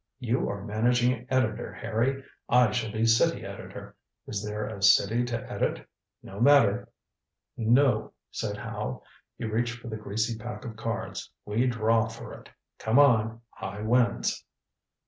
You 0.17 0.49
are 0.49 0.65
managing 0.65 1.27
editor, 1.29 1.71
Harry. 1.71 2.23
I 2.49 2.71
shall 2.71 2.91
be 2.91 3.05
city 3.05 3.45
editor. 3.45 3.95
Is 4.25 4.43
there 4.43 4.65
a 4.65 4.81
city 4.81 5.23
to 5.25 5.47
edit? 5.47 5.87
No 6.23 6.39
matter." 6.39 6.89
"No," 7.55 8.11
said 8.31 8.57
Howe. 8.57 9.03
He 9.37 9.45
reached 9.45 9.77
for 9.79 9.89
the 9.89 9.97
greasy 9.97 10.39
pack 10.39 10.65
of 10.65 10.75
cards. 10.75 11.29
"We 11.45 11.67
draw 11.67 12.07
for 12.07 12.33
it. 12.33 12.49
Come 12.79 12.97
on. 12.97 13.41
High 13.51 13.81
wins." 13.81 14.43